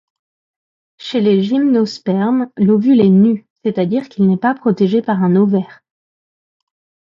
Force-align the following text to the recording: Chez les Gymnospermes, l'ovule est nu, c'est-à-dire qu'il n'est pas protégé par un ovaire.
Chez 0.97 1.21
les 1.21 1.43
Gymnospermes, 1.43 2.49
l'ovule 2.57 3.01
est 3.01 3.09
nu, 3.09 3.45
c'est-à-dire 3.61 4.09
qu'il 4.09 4.25
n'est 4.25 4.35
pas 4.35 4.55
protégé 4.55 5.03
par 5.03 5.21
un 5.23 5.35
ovaire. 5.35 5.81